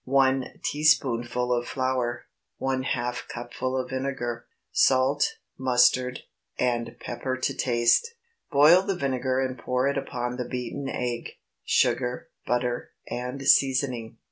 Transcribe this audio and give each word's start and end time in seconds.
1 0.03 0.53
teaspoonful 0.63 1.53
of 1.53 1.67
flour. 1.67 2.25
½ 2.59 3.27
cupful 3.27 3.77
of 3.77 3.91
vinegar. 3.91 4.47
Salt, 4.71 5.35
mustard, 5.59 6.21
and 6.57 6.95
pepper 6.99 7.37
to 7.37 7.53
taste. 7.53 8.15
Boil 8.51 8.81
the 8.81 8.95
vinegar 8.95 9.39
and 9.39 9.59
pour 9.59 9.87
it 9.87 9.99
upon 9.99 10.37
the 10.37 10.45
beaten 10.49 10.89
egg, 10.89 11.33
sugar, 11.63 12.29
butter, 12.47 12.93
and 13.11 13.43
seasoning. 13.43 14.17